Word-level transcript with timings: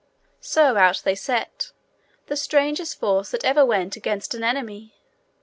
So 0.39 0.77
out 0.77 1.03
they 1.05 1.13
set, 1.13 1.73
the 2.25 2.35
strangest 2.35 2.99
force 2.99 3.29
that 3.29 3.45
ever 3.45 3.63
went 3.63 3.95
against 3.95 4.33
an 4.33 4.43
enemy. 4.43 4.95